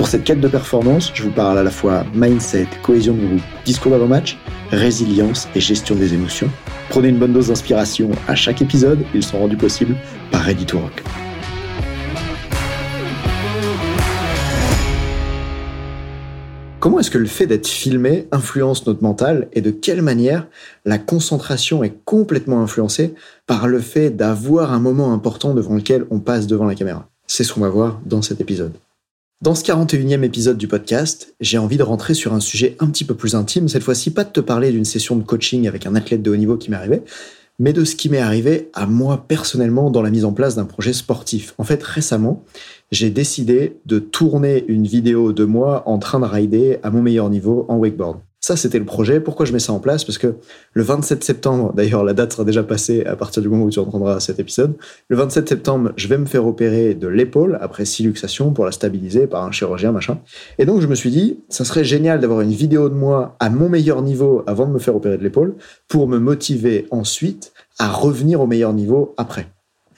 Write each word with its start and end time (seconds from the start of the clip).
Pour 0.00 0.08
cette 0.08 0.24
quête 0.24 0.40
de 0.40 0.48
performance, 0.48 1.10
je 1.12 1.24
vous 1.24 1.30
parle 1.30 1.58
à 1.58 1.62
la 1.62 1.70
fois 1.70 2.06
mindset, 2.14 2.66
cohésion 2.82 3.12
de 3.12 3.26
groupe, 3.26 3.42
discours 3.66 3.92
d'avant-match, 3.92 4.38
résilience 4.70 5.46
et 5.54 5.60
gestion 5.60 5.94
des 5.94 6.14
émotions. 6.14 6.48
Prenez 6.88 7.08
une 7.08 7.18
bonne 7.18 7.34
dose 7.34 7.48
d'inspiration 7.48 8.08
à 8.26 8.34
chaque 8.34 8.62
épisode, 8.62 9.04
ils 9.12 9.22
sont 9.22 9.38
rendus 9.38 9.58
possibles 9.58 9.94
par 10.30 10.40
Ready 10.40 10.64
to 10.64 10.78
Rock. 10.78 11.02
Comment 16.78 17.00
est-ce 17.00 17.10
que 17.10 17.18
le 17.18 17.26
fait 17.26 17.46
d'être 17.46 17.68
filmé 17.68 18.26
influence 18.32 18.86
notre 18.86 19.02
mental 19.02 19.48
et 19.52 19.60
de 19.60 19.70
quelle 19.70 20.00
manière 20.00 20.46
la 20.86 20.96
concentration 20.96 21.84
est 21.84 22.02
complètement 22.06 22.62
influencée 22.62 23.12
par 23.46 23.68
le 23.68 23.80
fait 23.80 24.08
d'avoir 24.08 24.72
un 24.72 24.80
moment 24.80 25.12
important 25.12 25.52
devant 25.52 25.74
lequel 25.74 26.06
on 26.10 26.20
passe 26.20 26.46
devant 26.46 26.64
la 26.64 26.74
caméra? 26.74 27.06
C'est 27.26 27.44
ce 27.44 27.52
qu'on 27.52 27.60
va 27.60 27.68
voir 27.68 28.00
dans 28.06 28.22
cet 28.22 28.40
épisode. 28.40 28.72
Dans 29.42 29.54
ce 29.54 29.64
41e 29.64 30.22
épisode 30.22 30.58
du 30.58 30.68
podcast, 30.68 31.34
j'ai 31.40 31.56
envie 31.56 31.78
de 31.78 31.82
rentrer 31.82 32.12
sur 32.12 32.34
un 32.34 32.40
sujet 32.40 32.76
un 32.78 32.88
petit 32.88 33.06
peu 33.06 33.14
plus 33.14 33.34
intime. 33.34 33.68
Cette 33.68 33.82
fois-ci, 33.82 34.10
pas 34.10 34.24
de 34.24 34.28
te 34.28 34.40
parler 34.40 34.70
d'une 34.70 34.84
session 34.84 35.16
de 35.16 35.22
coaching 35.22 35.66
avec 35.66 35.86
un 35.86 35.94
athlète 35.94 36.20
de 36.20 36.30
haut 36.30 36.36
niveau 36.36 36.58
qui 36.58 36.70
m'est 36.70 36.76
arrivé, 36.76 37.00
mais 37.58 37.72
de 37.72 37.86
ce 37.86 37.96
qui 37.96 38.10
m'est 38.10 38.18
arrivé 38.18 38.68
à 38.74 38.84
moi 38.84 39.24
personnellement 39.26 39.90
dans 39.90 40.02
la 40.02 40.10
mise 40.10 40.26
en 40.26 40.34
place 40.34 40.56
d'un 40.56 40.66
projet 40.66 40.92
sportif. 40.92 41.54
En 41.56 41.64
fait, 41.64 41.82
récemment, 41.82 42.44
j'ai 42.90 43.08
décidé 43.08 43.78
de 43.86 43.98
tourner 43.98 44.62
une 44.68 44.86
vidéo 44.86 45.32
de 45.32 45.46
moi 45.46 45.84
en 45.86 45.98
train 45.98 46.20
de 46.20 46.26
rider 46.26 46.78
à 46.82 46.90
mon 46.90 47.00
meilleur 47.00 47.30
niveau 47.30 47.64
en 47.70 47.78
wakeboard. 47.78 48.18
Ça, 48.40 48.56
c'était 48.56 48.78
le 48.78 48.86
projet. 48.86 49.20
Pourquoi 49.20 49.44
je 49.44 49.52
mets 49.52 49.58
ça 49.58 49.74
en 49.74 49.80
place? 49.80 50.04
Parce 50.04 50.16
que 50.16 50.36
le 50.72 50.82
27 50.82 51.22
septembre, 51.22 51.72
d'ailleurs, 51.76 52.04
la 52.04 52.14
date 52.14 52.32
sera 52.32 52.44
déjà 52.44 52.62
passée 52.62 53.04
à 53.04 53.14
partir 53.14 53.42
du 53.42 53.48
moment 53.48 53.64
où 53.64 53.70
tu 53.70 53.78
entendras 53.78 54.18
cet 54.18 54.38
épisode. 54.38 54.76
Le 55.08 55.16
27 55.16 55.48
septembre, 55.48 55.92
je 55.96 56.08
vais 56.08 56.16
me 56.16 56.24
faire 56.24 56.46
opérer 56.46 56.94
de 56.94 57.06
l'épaule 57.06 57.58
après 57.60 57.84
six 57.84 58.02
luxations 58.02 58.52
pour 58.52 58.64
la 58.64 58.72
stabiliser 58.72 59.26
par 59.26 59.44
un 59.44 59.52
chirurgien, 59.52 59.92
machin. 59.92 60.18
Et 60.58 60.64
donc, 60.64 60.80
je 60.80 60.86
me 60.86 60.94
suis 60.94 61.10
dit, 61.10 61.38
ça 61.50 61.66
serait 61.66 61.84
génial 61.84 62.20
d'avoir 62.20 62.40
une 62.40 62.52
vidéo 62.52 62.88
de 62.88 62.94
moi 62.94 63.36
à 63.40 63.50
mon 63.50 63.68
meilleur 63.68 64.00
niveau 64.00 64.42
avant 64.46 64.66
de 64.66 64.72
me 64.72 64.78
faire 64.78 64.96
opérer 64.96 65.18
de 65.18 65.22
l'épaule 65.22 65.54
pour 65.86 66.08
me 66.08 66.18
motiver 66.18 66.86
ensuite 66.90 67.52
à 67.78 67.90
revenir 67.90 68.40
au 68.40 68.46
meilleur 68.46 68.72
niveau 68.72 69.14
après. 69.18 69.48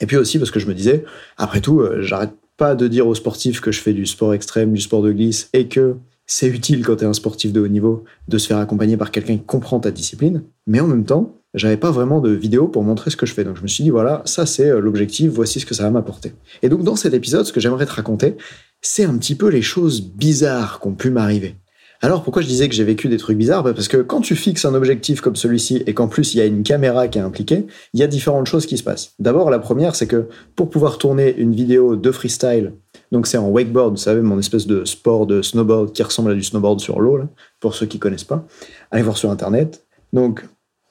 Et 0.00 0.06
puis 0.06 0.16
aussi 0.16 0.38
parce 0.38 0.50
que 0.50 0.58
je 0.58 0.66
me 0.66 0.74
disais, 0.74 1.04
après 1.38 1.60
tout, 1.60 1.80
euh, 1.80 2.02
j'arrête 2.02 2.32
pas 2.56 2.74
de 2.74 2.88
dire 2.88 3.06
aux 3.06 3.14
sportifs 3.14 3.60
que 3.60 3.70
je 3.70 3.80
fais 3.80 3.92
du 3.92 4.04
sport 4.04 4.34
extrême, 4.34 4.72
du 4.72 4.80
sport 4.80 5.02
de 5.02 5.12
glisse 5.12 5.48
et 5.52 5.68
que 5.68 5.96
c'est 6.26 6.48
utile 6.48 6.84
quand 6.84 6.96
tu 6.96 7.04
es 7.04 7.06
un 7.06 7.12
sportif 7.12 7.52
de 7.52 7.60
haut 7.60 7.68
niveau 7.68 8.04
de 8.28 8.38
se 8.38 8.46
faire 8.46 8.58
accompagner 8.58 8.96
par 8.96 9.10
quelqu'un 9.10 9.36
qui 9.36 9.44
comprend 9.44 9.80
ta 9.80 9.90
discipline, 9.90 10.42
mais 10.66 10.80
en 10.80 10.86
même 10.86 11.04
temps, 11.04 11.36
j'avais 11.54 11.76
pas 11.76 11.90
vraiment 11.90 12.20
de 12.20 12.30
vidéo 12.30 12.68
pour 12.68 12.82
montrer 12.82 13.10
ce 13.10 13.16
que 13.16 13.26
je 13.26 13.34
fais. 13.34 13.44
Donc 13.44 13.56
je 13.56 13.62
me 13.62 13.68
suis 13.68 13.84
dit, 13.84 13.90
voilà, 13.90 14.22
ça 14.24 14.46
c'est 14.46 14.70
euh, 14.70 14.80
l'objectif, 14.80 15.30
voici 15.30 15.60
ce 15.60 15.66
que 15.66 15.74
ça 15.74 15.82
va 15.82 15.90
m'apporter. 15.90 16.32
Et 16.62 16.68
donc 16.68 16.82
dans 16.82 16.96
cet 16.96 17.12
épisode, 17.14 17.44
ce 17.44 17.52
que 17.52 17.60
j'aimerais 17.60 17.86
te 17.86 17.92
raconter, 17.92 18.36
c'est 18.80 19.04
un 19.04 19.16
petit 19.18 19.34
peu 19.34 19.48
les 19.48 19.62
choses 19.62 20.02
bizarres 20.02 20.80
qui 20.80 20.88
ont 20.88 20.94
pu 20.94 21.10
m'arriver. 21.10 21.56
Alors 22.04 22.24
pourquoi 22.24 22.42
je 22.42 22.48
disais 22.48 22.68
que 22.68 22.74
j'ai 22.74 22.82
vécu 22.82 23.08
des 23.08 23.16
trucs 23.16 23.38
bizarres? 23.38 23.62
Bah, 23.62 23.74
Parce 23.74 23.86
que 23.86 23.98
quand 23.98 24.20
tu 24.22 24.34
fixes 24.34 24.64
un 24.64 24.74
objectif 24.74 25.20
comme 25.20 25.36
celui-ci 25.36 25.84
et 25.86 25.94
qu'en 25.94 26.08
plus 26.08 26.34
il 26.34 26.38
y 26.38 26.40
a 26.40 26.46
une 26.46 26.64
caméra 26.64 27.06
qui 27.06 27.18
est 27.18 27.22
impliquée, 27.22 27.66
il 27.94 28.00
y 28.00 28.02
a 28.02 28.08
différentes 28.08 28.46
choses 28.46 28.66
qui 28.66 28.76
se 28.76 28.82
passent. 28.82 29.12
D'abord, 29.20 29.50
la 29.50 29.60
première, 29.60 29.94
c'est 29.94 30.08
que 30.08 30.26
pour 30.56 30.68
pouvoir 30.68 30.98
tourner 30.98 31.32
une 31.36 31.54
vidéo 31.54 31.94
de 31.94 32.10
freestyle 32.10 32.72
donc 33.12 33.26
c'est 33.26 33.36
en 33.36 33.48
wakeboard, 33.48 33.92
vous 33.92 33.98
savez, 33.98 34.22
mon 34.22 34.38
espèce 34.38 34.66
de 34.66 34.84
sport 34.86 35.26
de 35.26 35.42
snowboard 35.42 35.92
qui 35.92 36.02
ressemble 36.02 36.32
à 36.32 36.34
du 36.34 36.42
snowboard 36.42 36.80
sur 36.80 36.98
l'eau, 36.98 37.20
pour 37.60 37.74
ceux 37.74 37.86
qui 37.86 37.98
connaissent 37.98 38.24
pas. 38.24 38.46
Allez 38.90 39.02
voir 39.02 39.18
sur 39.18 39.30
Internet. 39.30 39.84
Donc 40.14 40.44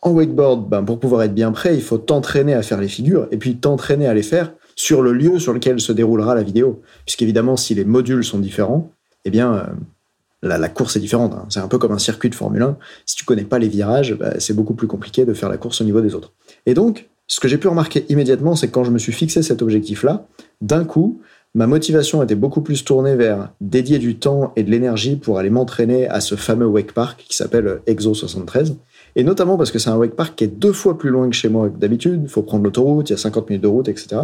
en 0.04 0.12
wakeboard, 0.12 0.70
ben, 0.70 0.84
pour 0.84 1.00
pouvoir 1.00 1.24
être 1.24 1.34
bien 1.34 1.52
prêt, 1.52 1.76
il 1.76 1.82
faut 1.82 1.98
t'entraîner 1.98 2.54
à 2.54 2.62
faire 2.62 2.80
les 2.80 2.88
figures 2.88 3.28
et 3.32 3.38
puis 3.38 3.58
t'entraîner 3.58 4.06
à 4.06 4.14
les 4.14 4.24
faire 4.24 4.54
sur 4.76 5.02
le 5.02 5.14
lieu 5.14 5.40
sur 5.40 5.52
lequel 5.52 5.80
se 5.80 5.92
déroulera 5.92 6.36
la 6.36 6.44
vidéo. 6.44 6.82
Puisqu'évidemment, 7.06 7.58
si 7.58 7.74
les 7.74 7.86
modules 7.86 8.24
sont 8.24 8.40
différents, 8.40 8.92
eh 9.26 9.32
bien, 9.32 9.54
euh, 9.54 9.64
la, 10.58 10.70
course 10.70 10.96
est 10.96 11.00
différente. 11.00 11.34
Hein. 11.34 11.46
C'est 11.50 11.60
un 11.60 11.68
peu 11.68 11.80
comme 11.80 11.92
un 11.92 12.00
circuit 12.00 12.30
de 12.30 12.36
Formule 12.36 12.62
1. 12.62 12.78
Si 13.06 13.16
tu 13.16 13.26
connais 13.26 13.44
pas 13.44 13.60
les 13.60 13.68
virages, 13.68 14.16
ben, 14.16 14.36
c'est 14.40 14.56
beaucoup 14.56 14.74
plus 14.76 14.88
compliqué 14.88 15.26
de 15.26 15.34
faire 15.34 15.50
la 15.50 15.58
course 15.58 15.82
au 15.82 15.84
niveau 15.84 16.02
des 16.02 16.16
autres. 16.16 16.34
Et 16.66 16.74
donc, 16.74 17.10
ce 17.28 17.40
que 17.40 17.48
j'ai 17.48 17.58
pu 17.58 17.68
remarquer 17.68 18.06
immédiatement, 18.10 18.56
c'est 18.56 18.68
que 18.68 18.74
quand 18.74 18.84
je 18.84 18.92
me 18.92 18.98
suis 18.98 19.14
fixé 19.14 19.42
cet 19.42 19.62
objectif-là, 19.62 20.26
d'un 20.62 20.84
coup, 20.84 21.22
Ma 21.54 21.68
motivation 21.68 22.24
était 22.24 22.36
beaucoup 22.36 22.62
plus 22.62 22.86
tournée 22.86 23.16
vers 23.18 23.52
dédier 23.60 24.00
du 24.00 24.16
temps 24.16 24.54
et 24.56 24.64
de 24.64 24.72
l'énergie 24.72 25.18
pour 25.18 25.38
aller 25.38 25.50
m'entraîner 25.50 26.08
à 26.08 26.22
ce 26.22 26.36
fameux 26.36 26.66
wake 26.66 26.94
park 26.94 27.26
qui 27.28 27.36
s'appelle 27.36 27.82
Exo 27.88 28.14
73. 28.14 28.78
Et 29.18 29.26
notamment 29.26 29.58
parce 29.58 29.70
que 29.70 29.78
c'est 29.78 29.90
un 29.90 29.98
wake 29.98 30.16
park 30.16 30.36
qui 30.38 30.46
est 30.46 30.48
deux 30.48 30.72
fois 30.72 30.98
plus 30.98 31.10
loin 31.10 31.30
que 31.30 31.36
chez 31.36 31.50
moi 31.50 31.70
que 31.70 31.78
d'habitude. 31.78 32.22
Il 32.24 32.30
faut 32.30 32.42
prendre 32.42 32.64
l'autoroute, 32.64 33.10
il 33.10 33.14
y 33.14 33.16
a 33.16 33.18
50 33.18 33.50
minutes 33.50 33.64
de 33.64 33.68
route, 33.68 33.90
etc. 33.90 34.22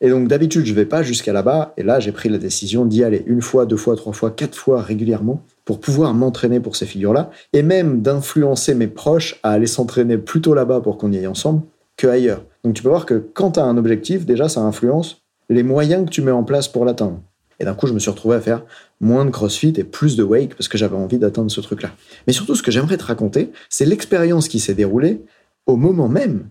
Et 0.00 0.10
donc 0.10 0.28
d'habitude, 0.28 0.66
je 0.66 0.72
vais 0.72 0.84
pas 0.84 1.02
jusqu'à 1.02 1.32
là-bas. 1.32 1.74
Et 1.76 1.82
là, 1.82 1.98
j'ai 1.98 2.12
pris 2.12 2.28
la 2.28 2.38
décision 2.38 2.84
d'y 2.84 3.02
aller 3.02 3.24
une 3.26 3.42
fois, 3.42 3.66
deux 3.66 3.76
fois, 3.76 3.96
trois 3.96 4.12
fois, 4.12 4.30
quatre 4.30 4.56
fois 4.56 4.80
régulièrement 4.80 5.42
pour 5.64 5.80
pouvoir 5.80 6.14
m'entraîner 6.14 6.60
pour 6.60 6.76
ces 6.76 6.86
figures-là. 6.86 7.32
Et 7.54 7.62
même 7.64 8.02
d'influencer 8.02 8.76
mes 8.76 8.86
proches 8.86 9.40
à 9.42 9.50
aller 9.50 9.66
s'entraîner 9.66 10.16
plutôt 10.16 10.54
là-bas 10.54 10.80
pour 10.80 10.96
qu'on 10.96 11.10
y 11.10 11.18
aille 11.18 11.26
ensemble 11.26 11.62
que 11.96 12.06
ailleurs. 12.06 12.44
Donc 12.62 12.74
tu 12.74 12.84
peux 12.84 12.88
voir 12.88 13.04
que 13.04 13.14
quand 13.14 13.52
tu 13.52 13.60
as 13.60 13.64
un 13.64 13.76
objectif, 13.76 14.24
déjà, 14.24 14.48
ça 14.48 14.60
influence 14.60 15.22
les 15.48 15.62
moyens 15.62 16.04
que 16.06 16.10
tu 16.10 16.22
mets 16.22 16.30
en 16.30 16.44
place 16.44 16.68
pour 16.68 16.84
l'atteindre. 16.84 17.20
Et 17.60 17.64
d'un 17.64 17.74
coup, 17.74 17.86
je 17.86 17.92
me 17.92 17.98
suis 17.98 18.10
retrouvé 18.10 18.36
à 18.36 18.40
faire 18.40 18.64
moins 19.00 19.24
de 19.24 19.30
crossfit 19.30 19.74
et 19.76 19.84
plus 19.84 20.16
de 20.16 20.22
wake 20.22 20.54
parce 20.54 20.68
que 20.68 20.78
j'avais 20.78 20.96
envie 20.96 21.18
d'atteindre 21.18 21.50
ce 21.50 21.60
truc-là. 21.60 21.90
Mais 22.26 22.32
surtout, 22.32 22.54
ce 22.54 22.62
que 22.62 22.70
j'aimerais 22.70 22.96
te 22.96 23.04
raconter, 23.04 23.50
c'est 23.68 23.84
l'expérience 23.84 24.48
qui 24.48 24.60
s'est 24.60 24.74
déroulée 24.74 25.22
au 25.66 25.76
moment 25.76 26.08
même 26.08 26.48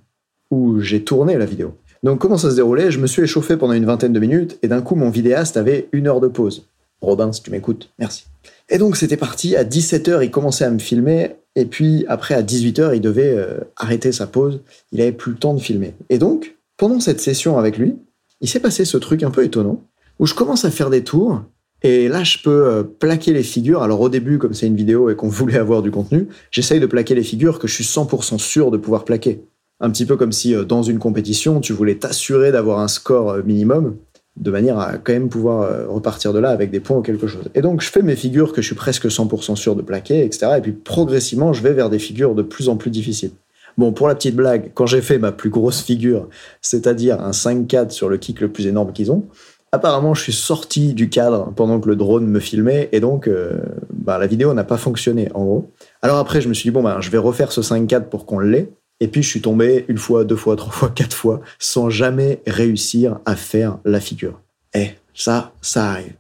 où 0.52 0.80
j'ai 0.80 1.04
tourné 1.04 1.38
la 1.38 1.46
vidéo. 1.46 1.76
Donc, 2.04 2.20
comment 2.20 2.38
ça 2.38 2.52
se 2.52 2.56
déroulait? 2.56 2.92
Je 2.92 3.00
me 3.00 3.08
suis 3.08 3.24
échauffé 3.24 3.58
pendant 3.58 3.74
une 3.74 3.86
vingtaine 3.86 4.14
de 4.14 4.20
minutes 4.20 4.60
et 4.62 4.68
d'un 4.68 4.82
coup, 4.82 4.96
mon 4.96 5.10
vidéaste 5.10 5.58
avait 5.58 5.90
une 5.92 6.08
heure 6.08 6.20
de 6.20 6.28
pause. 6.28 6.68
Robin, 7.02 7.32
si 7.32 7.42
tu 7.42 7.52
m'écoutes, 7.52 7.92
merci. 8.00 8.26
Et 8.70 8.78
donc, 8.78 8.98
c'était 8.98 9.18
parti. 9.18 9.56
À 9.56 9.64
17h, 9.64 10.24
il 10.24 10.32
commençait 10.32 10.66
à 10.66 10.70
me 10.70 10.80
filmer. 10.80 11.36
Et 11.56 11.66
puis, 11.66 12.06
après, 12.08 12.36
à 12.36 12.44
18h, 12.44 12.96
il 12.96 13.02
devait 13.02 13.34
euh, 13.36 13.60
arrêter 13.76 14.12
sa 14.12 14.28
pause. 14.28 14.62
Il 14.92 15.02
avait 15.02 15.12
plus 15.12 15.32
le 15.32 15.38
temps 15.38 15.54
de 15.54 15.60
filmer. 15.60 15.94
Et 16.10 16.18
donc, 16.18 16.56
pendant 16.76 17.00
cette 17.00 17.22
session 17.22 17.58
avec 17.58 17.78
lui, 17.78 17.96
il 18.42 18.50
s'est 18.50 18.60
passé 18.60 18.86
ce 18.86 18.98
truc 18.98 19.24
un 19.24 19.32
peu 19.32 19.44
étonnant 19.44 19.84
où 20.20 20.26
je 20.26 20.34
commence 20.34 20.66
à 20.66 20.72
faire 20.72 20.90
des 20.90 21.04
tours 21.04 21.44
et 21.84 22.08
là 22.08 22.24
je 22.24 22.38
peux 22.44 22.68
euh, 22.68 22.84
plaquer 22.84 23.34
les 23.34 23.44
figures. 23.44 23.84
Alors 23.84 24.02
au 24.02 24.10
début, 24.10 24.38
comme 24.38 24.54
c'est 24.54 24.68
une 24.68 24.76
vidéo 24.76 25.10
et 25.10 25.16
qu'on 25.16 25.28
voulait 25.28 25.58
avoir 25.58 25.82
du 25.82 25.92
contenu, 25.92 26.28
j'essaye 26.52 26.80
de 26.80 26.86
plaquer 26.86 27.16
les 27.16 27.24
figures 27.24 27.60
que 27.60 27.68
je 27.68 27.74
suis 27.74 27.84
100% 27.84 28.38
sûr 28.40 28.72
de 28.72 28.78
pouvoir 28.78 29.06
plaquer. 29.06 29.42
Un 29.80 29.92
petit 29.92 30.06
peu 30.06 30.16
comme 30.16 30.32
si 30.32 30.56
euh, 30.56 30.64
dans 30.64 30.84
une 30.84 31.00
compétition, 31.00 31.60
tu 31.60 31.74
voulais 31.74 31.96
t'assurer 31.96 32.52
d'avoir 32.52 32.80
un 32.80 32.88
score 32.88 33.30
euh, 33.32 33.42
minimum 33.44 33.98
de 34.38 34.52
manière 34.52 34.78
à 34.78 35.00
quand 35.00 35.14
même 35.14 35.30
pouvoir 35.30 35.90
repartir 35.90 36.32
de 36.32 36.38
là 36.38 36.52
avec 36.52 36.70
des 36.70 36.80
points 36.80 36.98
ou 36.98 37.02
quelque 37.02 37.26
chose. 37.26 37.46
Et 37.56 37.62
donc 37.62 37.82
je 37.82 37.90
fais 37.90 38.04
mes 38.04 38.16
figures 38.16 38.54
que 38.54 38.62
je 38.62 38.68
suis 38.68 38.76
presque 38.76 39.08
100% 39.08 39.56
sûr 39.56 39.76
de 39.76 39.82
plaquer, 39.82 40.24
etc. 40.24 40.52
Et 40.60 40.62
puis 40.62 40.74
progressivement, 40.74 41.54
je 41.54 41.64
vais 41.64 41.74
vers 41.74 41.90
des 41.90 41.98
figures 41.98 42.36
de 42.36 42.44
plus 42.44 42.70
en 42.70 42.76
plus 42.76 42.92
difficiles. 42.92 43.32
Bon, 43.78 43.92
pour 43.92 44.08
la 44.08 44.16
petite 44.16 44.36
blague, 44.36 44.72
quand 44.74 44.88
j'ai 44.88 45.02
fait 45.02 45.20
ma 45.20 45.32
plus 45.32 45.52
grosse 45.52 45.82
figure, 45.82 46.28
c'est-à-dire 46.62 47.22
un 47.22 47.32
5-4 47.32 47.92
sur 47.92 48.10
le 48.10 48.18
kick 48.18 48.42
le 48.42 48.52
plus 48.52 48.66
énorme 48.66 48.92
qu'ils 48.92 49.12
ont, 49.12 49.28
apparemment 49.72 50.14
je 50.14 50.24
suis 50.24 50.34
sorti 50.34 50.94
du 50.94 51.10
cadre 51.10 51.52
pendant 51.56 51.80
que 51.80 51.88
le 51.88 51.96
drone 51.96 52.26
me 52.26 52.40
filmait 52.40 52.90
et 52.92 53.00
donc 53.00 53.28
euh, 53.28 53.60
bah, 53.94 54.18
la 54.18 54.28
vidéo 54.28 54.54
n'a 54.54 54.64
pas 54.64 54.78
fonctionné 54.78 55.30
en 55.34 55.44
gros. 55.44 55.72
Alors 56.02 56.18
après 56.18 56.42
je 56.42 56.50
me 56.50 56.54
suis 56.54 56.70
dit 56.70 56.74
bon 56.74 56.82
bah, 56.82 56.98
je 57.02 57.10
vais 57.10 57.18
refaire 57.18 57.52
ce 57.52 57.62
5-4 57.62 58.06
pour 58.06 58.26
qu'on 58.26 58.40
l'ait 58.40 58.72
et 59.00 59.08
puis 59.08 59.22
je 59.22 59.30
suis 59.30 59.42
tombé 59.42 59.86
une 59.88 59.98
fois, 59.98 60.24
deux 60.24 60.36
fois, 60.36 60.56
trois 60.56 60.72
fois, 60.72 60.90
quatre 60.90 61.16
fois 61.16 61.42
sans 61.60 61.90
jamais 61.90 62.42
réussir 62.48 63.20
à 63.26 63.36
faire 63.36 63.78
la 63.86 64.00
figure. 64.00 64.42
Eh, 64.74 64.92
ça, 65.14 65.54
ça 65.62 65.92
arrive. 65.92 66.14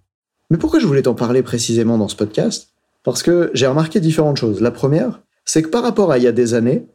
Mais 0.50 0.58
pourquoi 0.58 0.80
je 0.80 0.86
voulais 0.86 1.02
t'en 1.02 1.16
parler 1.16 1.42
précisément 1.42 1.98
dans 1.98 2.08
ce 2.08 2.16
podcast? 2.16 2.70
Parce 3.04 3.24
que 3.24 3.50
j'ai 3.54 3.68
remarqué 3.68 4.00
différentes 4.00 4.38
choses. 4.38 4.62
La 4.62 4.72
première, 4.72 5.22
c'est 5.46 5.62
que 5.62 5.70
par 5.70 5.84
rapport 5.84 6.12
à 6.12 6.18
il 6.18 6.24
y 6.24 6.28
a 6.28 6.32
des 6.32 6.54
années, 6.54 6.86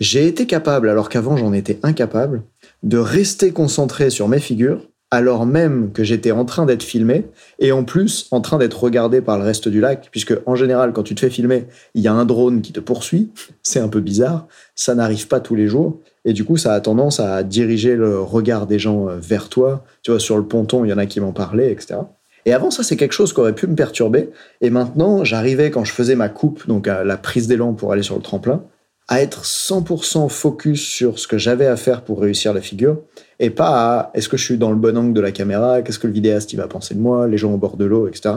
j'ai 0.00 0.26
été 0.26 0.46
capable, 0.46 0.88
alors 0.88 1.08
qu'avant 1.08 1.36
j'en 1.36 1.52
étais 1.52 1.78
incapable, 1.82 2.42
de 2.82 2.98
rester 2.98 3.52
concentré 3.52 4.10
sur 4.10 4.28
mes 4.28 4.40
figures, 4.40 4.88
alors 5.10 5.46
même 5.46 5.92
que 5.92 6.02
j'étais 6.02 6.32
en 6.32 6.44
train 6.44 6.66
d'être 6.66 6.82
filmé, 6.82 7.26
et 7.60 7.70
en 7.70 7.84
plus 7.84 8.26
en 8.32 8.40
train 8.40 8.58
d'être 8.58 8.82
regardé 8.82 9.20
par 9.20 9.38
le 9.38 9.44
reste 9.44 9.68
du 9.68 9.80
lac, 9.80 10.08
puisque 10.10 10.34
en 10.46 10.56
général 10.56 10.92
quand 10.92 11.04
tu 11.04 11.14
te 11.14 11.20
fais 11.20 11.30
filmer, 11.30 11.66
il 11.94 12.02
y 12.02 12.08
a 12.08 12.12
un 12.12 12.24
drone 12.24 12.62
qui 12.62 12.72
te 12.72 12.80
poursuit, 12.80 13.30
c'est 13.62 13.80
un 13.80 13.88
peu 13.88 14.00
bizarre, 14.00 14.46
ça 14.74 14.94
n'arrive 14.94 15.28
pas 15.28 15.40
tous 15.40 15.54
les 15.54 15.68
jours, 15.68 16.00
et 16.24 16.32
du 16.32 16.44
coup 16.44 16.56
ça 16.56 16.74
a 16.74 16.80
tendance 16.80 17.20
à 17.20 17.42
diriger 17.42 17.94
le 17.94 18.20
regard 18.20 18.66
des 18.66 18.78
gens 18.78 19.08
euh, 19.08 19.16
vers 19.20 19.48
toi, 19.48 19.84
tu 20.02 20.10
vois, 20.10 20.20
sur 20.20 20.36
le 20.36 20.44
ponton, 20.44 20.84
il 20.84 20.90
y 20.90 20.92
en 20.92 20.98
a 20.98 21.06
qui 21.06 21.20
m'en 21.20 21.32
parlaient, 21.32 21.70
etc. 21.70 22.00
Et 22.46 22.52
avant, 22.52 22.70
ça, 22.70 22.82
c'est 22.82 22.96
quelque 22.96 23.12
chose 23.12 23.32
qui 23.32 23.40
aurait 23.40 23.54
pu 23.54 23.66
me 23.66 23.74
perturber. 23.74 24.30
Et 24.60 24.68
maintenant, 24.68 25.24
j'arrivais, 25.24 25.70
quand 25.70 25.84
je 25.84 25.92
faisais 25.92 26.14
ma 26.14 26.28
coupe, 26.28 26.66
donc 26.66 26.88
à 26.88 27.02
la 27.02 27.16
prise 27.16 27.48
d'élan 27.48 27.72
pour 27.72 27.92
aller 27.92 28.02
sur 28.02 28.16
le 28.16 28.22
tremplin, 28.22 28.62
à 29.08 29.20
être 29.20 29.44
100% 29.44 30.28
focus 30.28 30.82
sur 30.82 31.18
ce 31.18 31.28
que 31.28 31.36
j'avais 31.36 31.66
à 31.66 31.76
faire 31.76 32.02
pour 32.02 32.20
réussir 32.20 32.54
la 32.54 32.60
figure 32.60 32.98
et 33.38 33.50
pas 33.50 33.68
à 33.68 34.10
est-ce 34.14 34.28
que 34.28 34.36
je 34.36 34.44
suis 34.44 34.58
dans 34.58 34.70
le 34.70 34.76
bon 34.76 34.96
angle 34.96 35.12
de 35.12 35.20
la 35.20 35.32
caméra, 35.32 35.82
qu'est-ce 35.82 35.98
que 35.98 36.06
le 36.06 36.12
vidéaste 36.12 36.52
il 36.52 36.56
va 36.56 36.68
penser 36.68 36.94
de 36.94 37.00
moi, 37.00 37.28
les 37.28 37.36
gens 37.36 37.52
au 37.52 37.58
bord 37.58 37.76
de 37.76 37.84
l'eau, 37.84 38.08
etc. 38.08 38.36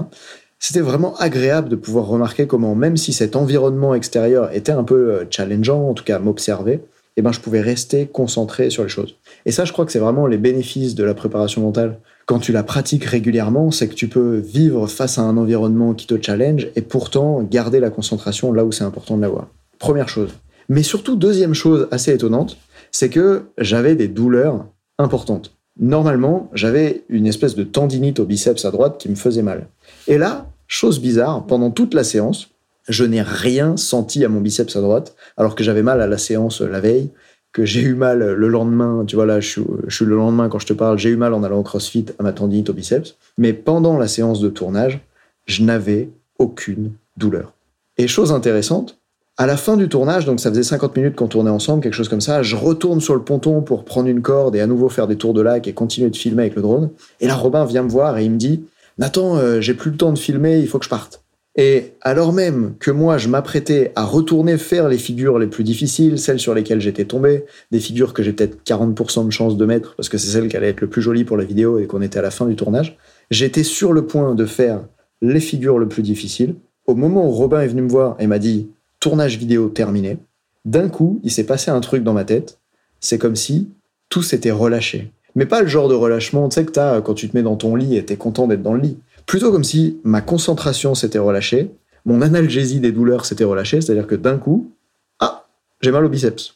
C'était 0.60 0.82
vraiment 0.82 1.16
agréable 1.18 1.70
de 1.70 1.76
pouvoir 1.76 2.08
remarquer 2.08 2.48
comment, 2.48 2.76
même 2.76 2.98
si 2.98 3.14
cet 3.14 3.36
environnement 3.36 3.94
extérieur 3.94 4.54
était 4.54 4.72
un 4.72 4.84
peu 4.84 5.12
euh, 5.12 5.26
challengeant, 5.30 5.90
en 5.90 5.94
tout 5.94 6.04
cas 6.04 6.18
m'observer, 6.20 6.82
eh 7.16 7.22
ben, 7.22 7.32
je 7.32 7.40
pouvais 7.40 7.62
rester 7.62 8.08
concentré 8.08 8.70
sur 8.70 8.84
les 8.84 8.90
choses. 8.90 9.16
Et 9.46 9.52
ça, 9.52 9.66
je 9.66 9.72
crois 9.72 9.86
que 9.86 9.92
c'est 9.92 10.00
vraiment 10.00 10.28
les 10.28 10.38
bénéfices 10.38 10.96
de 10.96 11.04
la 11.04 11.14
préparation 11.14 11.62
mentale. 11.62 12.00
Quand 12.26 12.40
tu 12.40 12.52
la 12.52 12.64
pratiques 12.64 13.06
régulièrement, 13.06 13.72
c'est 13.72 13.88
que 13.88 13.96
tu 13.96 14.08
peux 14.08 14.38
vivre 14.38 14.88
face 14.88 15.18
à 15.18 15.22
un 15.22 15.38
environnement 15.38 15.94
qui 15.94 16.08
te 16.08 16.22
challenge 16.22 16.68
et 16.76 16.82
pourtant 16.82 17.42
garder 17.42 17.80
la 17.80 17.90
concentration 17.90 18.52
là 18.52 18.66
où 18.66 18.72
c'est 18.72 18.84
important 18.84 19.16
de 19.16 19.22
l'avoir. 19.22 19.48
Première 19.80 20.10
chose. 20.10 20.32
Mais 20.70 20.84
surtout, 20.84 21.16
deuxième 21.16 21.54
chose 21.54 21.88
assez 21.92 22.14
étonnante, 22.14 22.58
c'est 22.92 23.10
que 23.10 23.44
j'avais 23.58 23.96
des 23.96 24.08
douleurs 24.08 24.66
importantes. 24.98 25.54
Normalement, 25.80 26.50
j'avais 26.54 27.04
une 27.10 27.28
espèce 27.28 27.56
de 27.56 27.64
tendinite 27.64 28.20
au 28.20 28.26
biceps 28.26 28.66
à 28.66 28.72
droite 28.72 28.98
qui 28.98 29.10
me 29.10 29.16
faisait 29.16 29.44
mal. 29.44 29.68
Et 30.08 30.18
là, 30.18 30.48
chose 30.68 31.00
bizarre, 31.00 31.46
pendant 31.46 31.72
toute 31.72 31.94
la 31.94 32.04
séance, 32.04 32.50
je 32.88 33.04
n'ai 33.04 33.22
rien 33.22 33.78
senti 33.78 34.26
à 34.26 34.30
mon 34.30 34.42
biceps 34.42 34.76
à 34.76 34.82
droite, 34.82 35.16
alors 35.36 35.56
que 35.56 35.64
j'avais 35.64 35.84
mal 35.84 36.02
à 36.02 36.08
la 36.08 36.18
séance 36.18 36.62
la 36.62 36.80
veille, 36.80 37.12
que 37.54 37.66
j'ai 37.66 37.82
eu 37.82 37.96
mal 37.96 38.34
le 38.34 38.48
lendemain, 38.48 39.04
tu 39.06 39.16
vois 39.16 39.26
là, 39.26 39.40
je 39.40 39.62
suis, 39.88 40.06
le 40.06 40.16
lendemain 40.16 40.50
quand 40.50 40.60
je 40.60 40.68
te 40.68 40.74
parle, 40.74 40.98
j'ai 40.98 41.10
eu 41.10 41.16
mal 41.16 41.34
en 41.34 41.44
allant 41.44 41.60
au 41.60 41.64
crossfit 41.64 42.06
à 42.20 42.24
ma 42.24 42.34
tendinite 42.34 42.70
au 42.70 42.74
biceps, 42.74 43.16
mais 43.38 43.54
pendant 43.54 43.98
la 43.98 44.08
séance 44.08 44.40
de 44.40 44.50
tournage, 44.50 45.00
je 45.46 45.64
n'avais 45.64 46.10
aucune 46.40 46.92
douleur. 47.18 47.54
Et 47.98 48.08
chose 48.08 48.32
intéressante, 48.32 49.00
à 49.38 49.46
la 49.46 49.56
fin 49.56 49.78
du 49.78 49.88
tournage, 49.88 50.26
donc 50.26 50.40
ça 50.40 50.50
faisait 50.50 50.64
50 50.64 50.98
minutes 50.98 51.16
qu'on 51.16 51.28
tournait 51.28 51.52
ensemble, 51.52 51.84
quelque 51.84 51.94
chose 51.94 52.10
comme 52.10 52.22
ça, 52.22 52.42
je 52.42 52.56
retourne 52.56 53.02
sur 53.02 53.14
le 53.14 53.22
ponton 53.22 53.62
pour 53.62 53.86
prendre 53.86 54.10
une 54.10 54.22
corde 54.22 54.56
et 54.56 54.62
à 54.62 54.68
nouveau 54.68 54.90
faire 54.90 55.08
des 55.08 55.16
tours 55.16 55.34
de 55.34 55.42
lac 55.42 55.68
et 55.68 55.74
continuer 55.74 56.10
de 56.10 56.16
filmer 56.16 56.44
avec 56.44 56.56
le 56.56 56.64
drone. 56.64 56.90
Et 57.20 57.28
là, 57.28 57.36
Robin 57.36 57.64
vient 57.66 57.84
me 57.84 57.90
voir 57.90 58.18
et 58.18 58.26
il 58.26 58.32
me 58.32 58.38
dit 58.38 58.66
Nathan, 58.98 59.38
euh, 59.38 59.62
j'ai 59.62 59.76
plus 59.76 59.92
le 59.92 59.98
temps 59.98 60.12
de 60.12 60.18
filmer, 60.18 60.58
il 60.58 60.68
faut 60.68 60.80
que 60.80 60.86
je 60.86 60.90
parte. 60.90 61.24
Et 61.56 61.94
alors 62.02 62.34
même 62.34 62.76
que 62.80 62.92
moi, 62.92 63.18
je 63.18 63.30
m'apprêtais 63.30 63.92
à 63.96 64.06
retourner 64.06 64.58
faire 64.58 64.90
les 64.90 64.98
figures 64.98 65.40
les 65.40 65.48
plus 65.48 65.64
difficiles, 65.64 66.20
celles 66.20 66.40
sur 66.40 66.54
lesquelles 66.54 66.82
j'étais 66.82 67.06
tombé, 67.06 67.46
des 67.72 67.80
figures 67.80 68.14
que 68.14 68.22
j'ai 68.22 68.34
peut-être 68.34 68.64
40% 68.64 69.26
de 69.26 69.32
chance 69.32 69.58
de 69.58 69.66
mettre, 69.66 69.96
parce 69.96 70.10
que 70.10 70.18
c'est 70.18 70.32
celle 70.32 70.50
qui 70.50 70.58
allait 70.58 70.70
être 70.70 70.82
le 70.82 70.88
plus 70.88 71.02
jolie 71.02 71.24
pour 71.24 71.38
la 71.38 71.44
vidéo 71.44 71.80
et 71.80 71.88
qu'on 71.88 72.02
était 72.02 72.20
à 72.20 72.24
la 72.24 72.32
fin 72.32 72.46
du 72.46 72.56
tournage, 72.56 72.98
j'étais 73.32 73.64
sur 73.64 73.94
le 73.94 74.06
point 74.06 74.36
de 74.36 74.46
faire 74.46 74.82
les 75.22 75.40
figures 75.40 75.80
le 75.80 75.88
plus 75.88 76.04
difficiles. 76.04 76.56
Au 76.86 76.94
moment 76.94 77.28
où 77.28 77.32
Robin 77.32 77.62
est 77.62 77.68
venu 77.68 77.82
me 77.82 77.90
voir 77.90 78.16
et 78.20 78.28
m'a 78.28 78.40
dit 78.40 78.70
tournage 79.08 79.38
vidéo 79.38 79.70
terminé, 79.70 80.18
d'un 80.66 80.90
coup, 80.90 81.22
il 81.24 81.32
s'est 81.32 81.46
passé 81.46 81.72
un 81.72 81.80
truc 81.80 82.04
dans 82.04 82.12
ma 82.12 82.26
tête. 82.26 82.60
C'est 83.00 83.18
comme 83.18 83.38
si 83.38 83.70
tout 84.10 84.22
s'était 84.22 84.52
relâché. 84.52 85.14
Mais 85.34 85.46
pas 85.46 85.62
le 85.62 85.68
genre 85.70 85.88
de 85.88 85.94
relâchement, 85.94 86.50
tu 86.50 86.56
sais, 86.56 86.66
que 86.66 86.72
t'as 86.72 87.00
quand 87.00 87.14
tu 87.14 87.30
te 87.30 87.38
mets 87.38 87.42
dans 87.42 87.56
ton 87.56 87.78
lit 87.78 87.96
et 87.96 88.04
t'es 88.04 88.18
content 88.18 88.48
d'être 88.48 88.64
dans 88.64 88.74
le 88.74 88.82
lit. 88.82 88.98
Plutôt 89.26 89.50
comme 89.50 89.64
si 89.64 89.98
ma 90.04 90.20
concentration 90.20 90.94
s'était 90.94 91.20
relâchée, 91.20 91.72
mon 92.04 92.22
analgésie 92.22 92.82
des 92.82 92.92
douleurs 92.92 93.24
s'était 93.24 93.46
relâchée, 93.46 93.80
c'est-à-dire 93.80 94.08
que 94.08 94.16
d'un 94.16 94.38
coup, 94.38 94.74
ah, 95.22 95.48
j'ai 95.80 95.92
mal 95.92 96.04
au 96.04 96.10
biceps. 96.10 96.56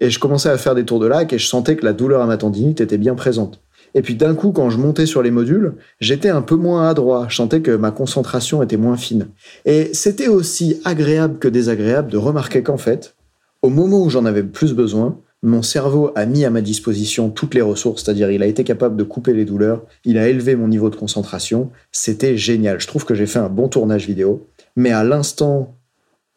Et 0.00 0.08
je 0.08 0.20
commençais 0.20 0.50
à 0.50 0.56
faire 0.56 0.76
des 0.76 0.84
tours 0.84 1.00
de 1.00 1.08
lac 1.08 1.32
et 1.32 1.38
je 1.38 1.48
sentais 1.48 1.74
que 1.74 1.84
la 1.84 1.94
douleur 1.94 2.22
à 2.22 2.26
ma 2.26 2.36
tendinite 2.36 2.80
était 2.80 2.96
bien 2.96 3.16
présente. 3.16 3.60
Et 3.94 4.02
puis 4.02 4.14
d'un 4.14 4.34
coup, 4.34 4.52
quand 4.52 4.70
je 4.70 4.78
montais 4.78 5.06
sur 5.06 5.22
les 5.22 5.30
modules, 5.30 5.74
j'étais 6.00 6.28
un 6.28 6.42
peu 6.42 6.56
moins 6.56 6.88
adroit. 6.88 7.26
Je 7.28 7.36
sentais 7.36 7.60
que 7.60 7.70
ma 7.70 7.90
concentration 7.90 8.62
était 8.62 8.76
moins 8.76 8.96
fine. 8.96 9.28
Et 9.64 9.90
c'était 9.92 10.28
aussi 10.28 10.80
agréable 10.84 11.38
que 11.38 11.48
désagréable 11.48 12.10
de 12.10 12.16
remarquer 12.16 12.62
qu'en 12.62 12.78
fait, 12.78 13.14
au 13.62 13.70
moment 13.70 14.02
où 14.02 14.10
j'en 14.10 14.24
avais 14.24 14.42
plus 14.42 14.74
besoin, 14.74 15.18
mon 15.42 15.62
cerveau 15.62 16.10
a 16.16 16.26
mis 16.26 16.44
à 16.44 16.50
ma 16.50 16.60
disposition 16.60 17.30
toutes 17.30 17.54
les 17.54 17.62
ressources, 17.62 18.04
c'est-à-dire 18.04 18.30
il 18.30 18.42
a 18.42 18.46
été 18.46 18.64
capable 18.64 18.96
de 18.96 19.04
couper 19.04 19.32
les 19.32 19.44
douleurs, 19.44 19.84
il 20.04 20.18
a 20.18 20.28
élevé 20.28 20.56
mon 20.56 20.66
niveau 20.66 20.90
de 20.90 20.96
concentration. 20.96 21.70
C'était 21.92 22.36
génial. 22.36 22.80
Je 22.80 22.88
trouve 22.88 23.04
que 23.04 23.14
j'ai 23.14 23.26
fait 23.26 23.38
un 23.38 23.48
bon 23.48 23.68
tournage 23.68 24.06
vidéo. 24.06 24.48
Mais 24.76 24.90
à 24.90 25.04
l'instant 25.04 25.76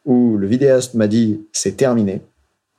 où 0.04 0.36
le 0.36 0.46
vidéaste 0.46 0.94
m'a 0.94 1.06
dit 1.06 1.42
c'est 1.52 1.76
terminé, 1.76 2.22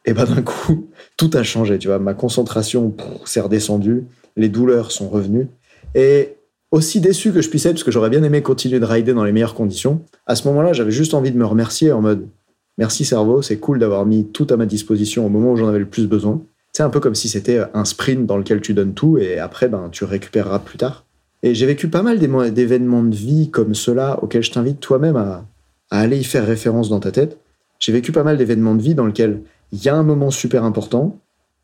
et 0.06 0.14
ben 0.14 0.26
d'un 0.26 0.42
coup, 0.42 0.90
tout 1.18 1.30
a 1.34 1.44
changé. 1.44 1.78
Tu 1.78 1.88
vois, 1.88 2.00
ma 2.00 2.14
concentration 2.14 2.94
s'est 3.26 3.42
redescendue 3.42 4.06
les 4.36 4.50
douleurs 4.50 4.92
sont 4.92 5.10
revenues. 5.10 5.48
Et 5.96 6.36
aussi 6.72 7.02
déçu 7.02 7.32
que 7.32 7.42
je 7.42 7.50
puisse 7.50 7.66
être, 7.66 7.74
parce 7.74 7.84
que 7.84 7.92
j'aurais 7.92 8.10
bien 8.10 8.24
aimé 8.24 8.42
continuer 8.42 8.80
de 8.80 8.86
rider 8.86 9.14
dans 9.14 9.24
les 9.24 9.32
meilleures 9.32 9.54
conditions, 9.54 10.02
à 10.26 10.36
ce 10.36 10.48
moment-là, 10.48 10.74
j'avais 10.74 10.92
juste 10.92 11.14
envie 11.14 11.32
de 11.32 11.38
me 11.38 11.46
remercier 11.46 11.92
en 11.92 12.02
mode 12.02 12.28
merci 12.78 13.06
cerveau, 13.06 13.42
c'est 13.42 13.58
cool 13.58 13.80
d'avoir 13.80 14.06
mis 14.06 14.28
tout 14.28 14.48
à 14.50 14.58
ma 14.58 14.66
disposition 14.66 15.26
au 15.26 15.30
moment 15.30 15.52
où 15.52 15.56
j'en 15.56 15.68
avais 15.68 15.80
le 15.80 15.86
plus 15.86 16.08
besoin. 16.08 16.42
C'est 16.72 16.82
un 16.82 16.90
peu 16.90 17.00
comme 17.00 17.14
si 17.14 17.30
c'était 17.30 17.62
un 17.76 17.86
sprint 17.86 18.26
dans 18.26 18.38
lequel 18.38 18.60
tu 18.60 18.74
donnes 18.74 18.96
tout 18.96 19.20
et 19.20 19.38
après, 19.38 19.68
ben, 19.68 19.90
tu 19.92 20.06
récupéreras 20.06 20.60
plus 20.60 20.80
tard. 20.80 21.06
Et 21.44 21.54
j'ai 21.54 21.68
vécu 21.68 21.90
pas 21.90 22.02
mal 22.02 22.18
d'événements 22.18 23.04
de 23.04 23.16
vie 23.16 23.52
comme 23.52 23.76
ceux-là 23.76 24.18
auxquels 24.24 24.44
je 24.44 24.52
t'invite 24.52 24.80
toi-même 24.80 25.18
à, 25.18 25.46
à 25.92 26.00
aller 26.00 26.18
y 26.18 26.24
faire 26.24 26.48
référence 26.48 26.90
dans 26.90 27.00
ta 27.00 27.12
tête. 27.12 27.38
J'ai 27.78 27.92
vécu 27.92 28.12
pas 28.12 28.24
mal 28.24 28.38
d'événements 28.38 28.74
de 28.74 28.82
vie 28.82 28.96
dans 28.96 29.06
lesquels 29.06 29.42
il 29.72 29.84
y 29.84 29.90
a 29.90 29.96
un 29.96 30.04
moment 30.04 30.32
super 30.32 30.64
important 30.64 31.20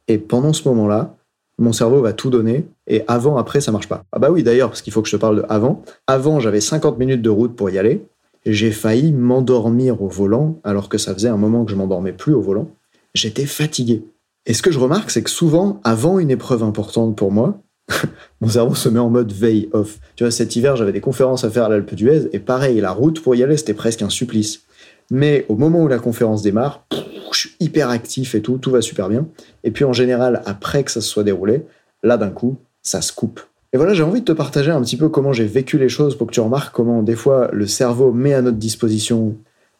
et 0.07 0.17
pendant 0.17 0.53
ce 0.53 0.67
moment-là, 0.67 1.15
mon 1.59 1.73
cerveau 1.73 2.01
va 2.01 2.13
tout 2.13 2.29
donner 2.29 2.65
et 2.87 3.03
avant, 3.07 3.37
après, 3.37 3.61
ça 3.61 3.71
marche 3.71 3.87
pas. 3.87 4.05
Ah 4.11 4.19
bah 4.19 4.31
oui, 4.31 4.43
d'ailleurs, 4.43 4.69
parce 4.69 4.81
qu'il 4.81 4.93
faut 4.93 5.01
que 5.01 5.09
je 5.09 5.15
te 5.15 5.21
parle 5.21 5.37
de 5.37 5.45
avant. 5.49 5.83
Avant, 6.07 6.39
j'avais 6.39 6.61
50 6.61 6.97
minutes 6.97 7.21
de 7.21 7.29
route 7.29 7.55
pour 7.55 7.69
y 7.69 7.77
aller. 7.77 8.05
J'ai 8.45 8.71
failli 8.71 9.11
m'endormir 9.11 10.01
au 10.01 10.07
volant 10.07 10.59
alors 10.63 10.89
que 10.89 10.97
ça 10.97 11.13
faisait 11.13 11.29
un 11.29 11.37
moment 11.37 11.65
que 11.65 11.71
je 11.71 11.75
m'endormais 11.75 12.13
plus 12.13 12.33
au 12.33 12.41
volant. 12.41 12.69
J'étais 13.13 13.45
fatigué. 13.45 14.03
Et 14.45 14.53
ce 14.53 14.61
que 14.61 14.71
je 14.71 14.79
remarque, 14.79 15.11
c'est 15.11 15.21
que 15.21 15.29
souvent, 15.29 15.81
avant 15.83 16.19
une 16.19 16.31
épreuve 16.31 16.63
importante 16.63 17.15
pour 17.15 17.31
moi, 17.31 17.59
mon 18.41 18.47
cerveau 18.47 18.75
se 18.75 18.87
met 18.87 18.99
en 18.99 19.09
mode 19.09 19.31
veille 19.31 19.69
off. 19.73 19.99
Tu 20.15 20.23
vois, 20.23 20.31
cet 20.31 20.55
hiver, 20.55 20.75
j'avais 20.75 20.93
des 20.93 21.01
conférences 21.01 21.43
à 21.43 21.49
faire 21.49 21.65
à 21.65 21.69
l'Alpe 21.69 21.93
d'Huez 21.93 22.29
et 22.31 22.39
pareil, 22.39 22.79
la 22.79 22.91
route 22.91 23.21
pour 23.21 23.35
y 23.35 23.43
aller, 23.43 23.57
c'était 23.57 23.73
presque 23.73 24.01
un 24.01 24.09
supplice. 24.09 24.63
Mais 25.11 25.45
au 25.49 25.55
moment 25.55 25.81
où 25.81 25.87
la 25.87 25.99
conférence 25.99 26.41
démarre, 26.41 26.85
je 27.33 27.39
suis 27.39 27.55
hyper 27.59 27.89
actif 27.89 28.35
et 28.35 28.41
tout, 28.41 28.57
tout 28.57 28.71
va 28.71 28.81
super 28.81 29.09
bien. 29.09 29.27
Et 29.63 29.71
puis 29.71 29.85
en 29.85 29.93
général, 29.93 30.41
après 30.45 30.83
que 30.83 30.91
ça 30.91 31.01
se 31.01 31.07
soit 31.07 31.23
déroulé, 31.23 31.65
là 32.03 32.17
d'un 32.17 32.29
coup, 32.29 32.57
ça 32.81 33.01
se 33.01 33.13
coupe. 33.13 33.41
Et 33.71 33.77
voilà, 33.77 33.93
j'ai 33.93 34.03
envie 34.03 34.21
de 34.21 34.25
te 34.25 34.31
partager 34.31 34.71
un 34.71 34.81
petit 34.81 34.97
peu 34.97 35.09
comment 35.09 35.31
j'ai 35.31 35.45
vécu 35.45 35.77
les 35.77 35.89
choses 35.89 36.17
pour 36.17 36.27
que 36.27 36.31
tu 36.31 36.39
remarques 36.39 36.73
comment 36.73 37.03
des 37.03 37.15
fois 37.15 37.49
le 37.53 37.67
cerveau 37.67 38.11
met 38.11 38.33
à 38.33 38.41
notre 38.41 38.57
disposition 38.57 39.35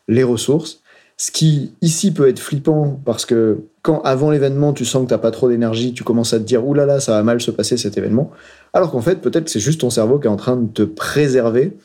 les 0.07 0.23
ressources. 0.23 0.81
Ce 1.17 1.31
qui 1.31 1.73
ici 1.81 2.13
peut 2.13 2.29
être 2.29 2.39
flippant 2.39 2.99
parce 3.03 3.25
que 3.25 3.59
quand 3.81 4.01
avant 4.01 4.31
l'événement 4.31 4.73
tu 4.73 4.85
sens 4.85 5.03
que 5.03 5.09
t'as 5.09 5.17
pas 5.17 5.31
trop 5.31 5.49
d'énergie, 5.49 5.93
tu 5.93 6.03
commences 6.03 6.33
à 6.33 6.39
te 6.39 6.43
dire 6.43 6.65
oulala 6.65 6.93
là 6.93 6.99
ça 6.99 7.13
va 7.13 7.23
mal 7.23 7.41
se 7.41 7.51
passer 7.51 7.77
cet 7.77 7.97
événement. 7.97 8.31
Alors 8.73 8.91
qu'en 8.91 9.01
fait 9.01 9.21
peut-être 9.21 9.49
c'est 9.49 9.59
juste 9.59 9.81
ton 9.81 9.89
cerveau 9.89 10.19
qui 10.19 10.27
est 10.27 10.31
en 10.31 10.37
train 10.37 10.55
de 10.55 10.67
te 10.67 10.83
préserver 10.83 11.75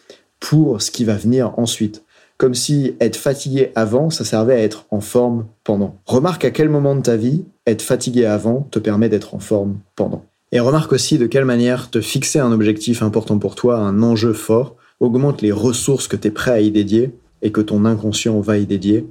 pour 0.40 0.82
ce 0.82 0.90
qui 0.90 1.04
va 1.04 1.16
venir 1.16 1.58
ensuite 1.58 2.04
comme 2.38 2.54
si 2.54 2.94
être 3.00 3.16
fatigué 3.16 3.70
avant, 3.74 4.10
ça 4.10 4.24
servait 4.24 4.54
à 4.54 4.62
être 4.62 4.86
en 4.90 5.00
forme 5.00 5.46
pendant. 5.62 5.96
Remarque 6.06 6.44
à 6.44 6.50
quel 6.50 6.68
moment 6.68 6.96
de 6.96 7.02
ta 7.02 7.16
vie 7.16 7.44
être 7.66 7.82
fatigué 7.82 8.24
avant 8.26 8.66
te 8.70 8.78
permet 8.78 9.08
d'être 9.08 9.34
en 9.34 9.38
forme 9.38 9.78
pendant. 9.96 10.24
Et 10.52 10.60
remarque 10.60 10.92
aussi 10.92 11.18
de 11.18 11.26
quelle 11.26 11.44
manière 11.44 11.90
te 11.90 12.00
fixer 12.00 12.38
un 12.38 12.52
objectif 12.52 13.02
important 13.02 13.38
pour 13.38 13.54
toi, 13.54 13.78
un 13.78 14.02
enjeu 14.02 14.32
fort, 14.32 14.76
augmente 15.00 15.42
les 15.42 15.52
ressources 15.52 16.08
que 16.08 16.16
tu 16.16 16.28
es 16.28 16.30
prêt 16.30 16.52
à 16.52 16.60
y 16.60 16.70
dédier 16.70 17.14
et 17.42 17.52
que 17.52 17.60
ton 17.60 17.84
inconscient 17.84 18.38
va 18.40 18.58
y 18.58 18.66
dédier. 18.66 19.06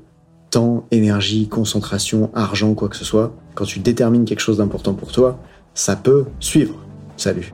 Temps, 0.51 0.85
énergie, 0.91 1.47
concentration, 1.47 2.29
argent, 2.33 2.75
quoi 2.75 2.87
que 2.87 2.95
ce 2.95 3.05
soit. 3.05 3.35
Quand 3.55 3.65
tu 3.65 3.79
détermines 3.79 4.25
quelque 4.25 4.39
chose 4.39 4.57
d'important 4.57 4.93
pour 4.93 5.11
toi, 5.11 5.39
ça 5.73 5.95
peut 5.95 6.25
suivre. 6.39 6.75
Salut. 7.17 7.53